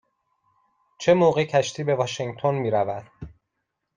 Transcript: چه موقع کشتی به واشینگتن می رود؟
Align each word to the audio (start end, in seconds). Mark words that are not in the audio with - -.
چه 0.97 1.13
موقع 1.13 1.43
کشتی 1.45 1.83
به 1.83 1.95
واشینگتن 1.95 2.55
می 2.55 2.71
رود؟ 2.71 3.11